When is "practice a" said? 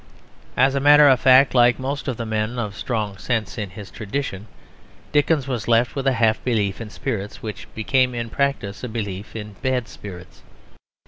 8.31-8.89